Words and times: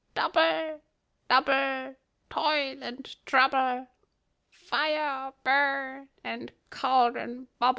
Double, 0.15 0.81
double, 1.29 1.93
toil 2.27 2.81
and 2.83 3.15
trouble; 3.27 3.87
Fire, 4.49 5.31
burn; 5.43 6.09
and 6.23 6.51
cauldron, 6.71 7.47
bubble. 7.59 7.69